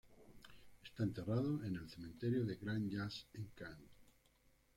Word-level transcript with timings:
Está 0.83 1.03
enterrado 1.03 1.63
en 1.63 1.75
el 1.75 1.87
cementerio 1.87 2.43
de 2.43 2.55
Grand 2.55 2.91
Jas 2.91 3.27
en 3.35 3.49
Cannes. 3.53 3.91